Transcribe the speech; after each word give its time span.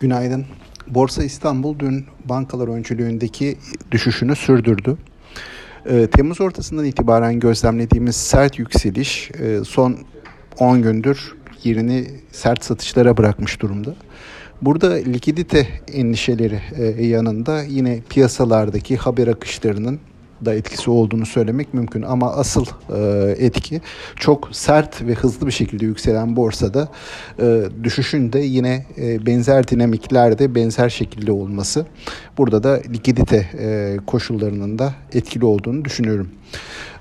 Günaydın. 0.00 0.46
Borsa 0.86 1.24
İstanbul 1.24 1.78
dün 1.78 2.06
bankalar 2.24 2.68
öncülüğündeki 2.68 3.58
düşüşünü 3.90 4.36
sürdürdü. 4.36 4.96
Ee, 5.86 6.06
Temmuz 6.06 6.40
ortasından 6.40 6.84
itibaren 6.84 7.40
gözlemlediğimiz 7.40 8.16
sert 8.16 8.58
yükseliş 8.58 9.30
e, 9.30 9.64
son 9.64 9.98
10 10.58 10.82
gündür 10.82 11.34
yerini 11.64 12.06
sert 12.32 12.64
satışlara 12.64 13.16
bırakmış 13.16 13.60
durumda. 13.60 13.94
Burada 14.62 14.92
likidite 14.92 15.68
endişeleri 15.92 16.60
e, 16.76 17.06
yanında 17.06 17.62
yine 17.62 18.00
piyasalardaki 18.08 18.96
haber 18.96 19.26
akışlarının 19.26 20.00
da 20.44 20.54
etkisi 20.54 20.90
olduğunu 20.90 21.26
söylemek 21.26 21.74
mümkün 21.74 22.02
ama 22.02 22.32
asıl 22.32 22.66
e, 22.96 23.30
etki 23.38 23.80
çok 24.16 24.48
sert 24.52 25.02
ve 25.02 25.14
hızlı 25.14 25.46
bir 25.46 25.52
şekilde 25.52 25.86
yükselen 25.86 26.36
borsada 26.36 26.88
e, 27.38 27.62
düşüşün 27.84 28.32
de 28.32 28.38
yine 28.38 28.86
e, 28.98 29.26
benzer 29.26 29.68
dinamiklerde 29.68 30.54
benzer 30.54 30.88
şekilde 30.88 31.32
olması 31.32 31.86
burada 32.38 32.62
da 32.62 32.80
likidite 32.90 33.48
e, 33.58 33.96
koşullarının 34.06 34.78
da 34.78 34.94
etkili 35.12 35.44
olduğunu 35.44 35.84
düşünüyorum. 35.84 36.30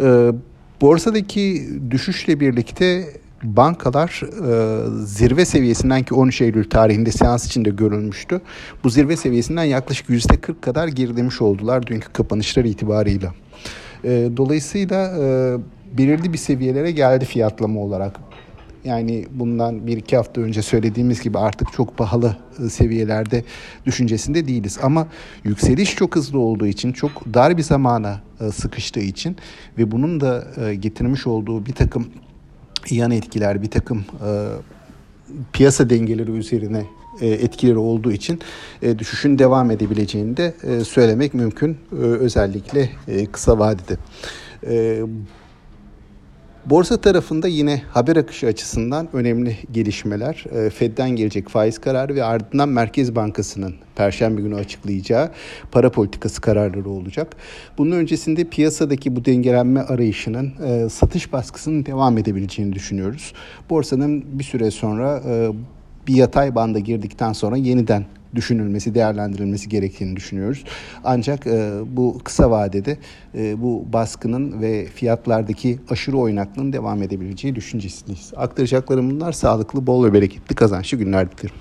E, 0.00 0.32
borsadaki 0.80 1.68
düşüşle 1.90 2.40
birlikte 2.40 3.04
bankalar 3.42 4.20
e, 4.22 5.06
zirve 5.06 5.44
seviyesinden 5.44 6.02
ki 6.02 6.14
13 6.14 6.40
Eylül 6.40 6.70
tarihinde 6.70 7.12
seans 7.12 7.46
içinde 7.46 7.70
görülmüştü. 7.70 8.40
Bu 8.84 8.90
zirve 8.90 9.16
seviyesinden 9.16 9.64
yaklaşık 9.64 10.08
%40 10.08 10.60
kadar 10.60 10.88
gerilemiş 10.88 11.42
oldular 11.42 11.86
dünkü 11.86 12.12
kapanışlar 12.12 12.64
itibarıyla. 12.64 13.34
E, 14.04 14.30
dolayısıyla 14.36 15.18
e, 15.18 15.56
belirli 15.98 16.32
bir 16.32 16.38
seviyelere 16.38 16.90
geldi 16.90 17.24
fiyatlama 17.24 17.80
olarak. 17.80 18.20
Yani 18.84 19.26
bundan 19.30 19.86
bir 19.86 19.96
iki 19.96 20.16
hafta 20.16 20.40
önce 20.40 20.62
söylediğimiz 20.62 21.20
gibi 21.20 21.38
artık 21.38 21.72
çok 21.72 21.96
pahalı 21.96 22.36
e, 22.64 22.68
seviyelerde 22.68 23.44
düşüncesinde 23.86 24.48
değiliz. 24.48 24.78
Ama 24.82 25.08
yükseliş 25.44 25.96
çok 25.96 26.16
hızlı 26.16 26.38
olduğu 26.38 26.66
için, 26.66 26.92
çok 26.92 27.34
dar 27.34 27.56
bir 27.56 27.62
zamana 27.62 28.20
e, 28.40 28.50
sıkıştığı 28.50 29.00
için 29.00 29.36
ve 29.78 29.90
bunun 29.90 30.20
da 30.20 30.46
e, 30.66 30.74
getirmiş 30.74 31.26
olduğu 31.26 31.66
bir 31.66 31.72
takım 31.72 32.06
yan 32.94 33.10
etkiler, 33.10 33.62
bir 33.62 33.70
takım 33.70 33.98
e, 33.98 34.30
piyasa 35.52 35.90
dengeleri 35.90 36.30
üzerine 36.30 36.86
e, 37.20 37.28
etkileri 37.28 37.78
olduğu 37.78 38.12
için 38.12 38.40
e, 38.82 38.98
düşüşün 38.98 39.38
devam 39.38 39.70
edebileceğini 39.70 40.36
de 40.36 40.54
e, 40.62 40.84
söylemek 40.84 41.34
mümkün. 41.34 41.76
E, 41.92 41.96
özellikle 41.96 42.90
e, 43.08 43.26
kısa 43.26 43.58
vadede. 43.58 43.96
E, 44.66 45.02
Borsa 46.70 46.96
tarafında 46.96 47.48
yine 47.48 47.82
haber 47.90 48.16
akışı 48.16 48.46
açısından 48.46 49.08
önemli 49.12 49.56
gelişmeler. 49.72 50.44
E, 50.52 50.70
Fed'den 50.70 51.10
gelecek 51.10 51.48
faiz 51.48 51.78
kararı 51.78 52.14
ve 52.14 52.24
ardından 52.24 52.68
Merkez 52.68 53.14
Bankası'nın 53.14 53.74
Perşembe 53.96 54.40
günü 54.42 54.54
açıklayacağı 54.54 55.30
para 55.72 55.90
politikası 55.90 56.40
kararları 56.40 56.88
olacak. 56.88 57.36
Bunun 57.78 57.90
öncesinde 57.90 58.44
piyasadaki 58.44 59.16
bu 59.16 59.24
dengelenme 59.24 59.80
arayışının 59.80 60.52
e, 60.66 60.88
satış 60.88 61.32
baskısının 61.32 61.86
devam 61.86 62.18
edebileceğini 62.18 62.72
düşünüyoruz. 62.72 63.32
Borsanın 63.70 64.38
bir 64.38 64.44
süre 64.44 64.70
sonra 64.70 65.22
e, 65.28 65.48
bir 66.06 66.14
yatay 66.14 66.54
banda 66.54 66.78
girdikten 66.78 67.32
sonra 67.32 67.56
yeniden 67.56 68.04
düşünülmesi, 68.34 68.94
değerlendirilmesi 68.94 69.68
gerektiğini 69.68 70.16
düşünüyoruz. 70.16 70.64
Ancak 71.04 71.46
e, 71.46 71.72
bu 71.86 72.18
kısa 72.24 72.50
vadede 72.50 72.98
e, 73.34 73.62
bu 73.62 73.84
baskının 73.92 74.60
ve 74.62 74.86
fiyatlardaki 74.86 75.78
aşırı 75.90 76.18
oynaklığın 76.18 76.72
devam 76.72 77.02
edebileceği 77.02 77.54
düşüncesindeyiz. 77.54 78.32
Aktaracaklarım 78.36 79.10
bunlar 79.10 79.32
sağlıklı, 79.32 79.86
bol 79.86 80.04
ve 80.04 80.12
bereketli 80.12 80.54
kazançlı 80.54 80.98
günler 80.98 81.32
dilerim. 81.32 81.56